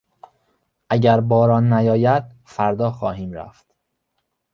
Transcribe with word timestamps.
اگر 0.89 1.19
باران 1.19 1.73
نیاید 1.73 2.23
فردا 2.45 2.91
خواهیم 2.91 3.31
رفت. 3.33 3.75